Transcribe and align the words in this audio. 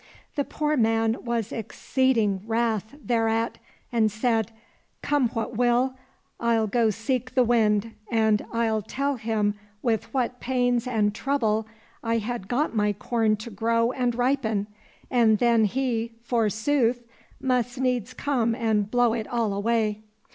The 0.33 0.43
poor 0.43 0.75
man 0.77 1.23
was 1.23 1.51
exceeding 1.51 2.41
wrath 2.47 2.95
thereat, 3.05 3.59
and 3.91 4.11
said," 4.11 4.51
Come 5.03 5.29
what 5.29 5.55
will, 5.55 5.93
I'll 6.39 6.65
go 6.65 6.89
seek 6.89 7.35
the 7.35 7.43
Wind, 7.43 7.91
and 8.09 8.43
I'll 8.51 8.81
tell 8.81 9.17
him 9.17 9.53
with 9.83 10.11
what 10.11 10.39
pains 10.39 10.87
and 10.87 11.13
trouble 11.13 11.67
I 12.03 12.17
had 12.17 12.47
got 12.47 12.73
my 12.75 12.93
corn 12.93 13.35
to 13.35 13.51
grow 13.51 13.91
and 13.91 14.15
ripen, 14.15 14.65
and 15.11 15.37
then 15.37 15.65
he, 15.65 16.13
forsooth! 16.23 17.03
must 17.39 17.79
needs 17.79 18.15
come 18.15 18.55
and 18.55 18.89
blow 18.89 19.13
it 19.13 19.27
all 19.27 19.53
away." 19.53 20.01